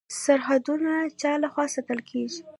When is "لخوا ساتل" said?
1.41-1.99